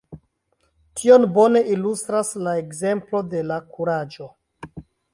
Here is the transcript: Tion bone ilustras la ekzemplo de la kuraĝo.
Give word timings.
Tion 1.01 1.27
bone 1.35 1.61
ilustras 1.75 2.33
la 2.49 2.57
ekzemplo 2.65 3.25
de 3.37 3.47
la 3.53 3.63
kuraĝo. 3.77 4.35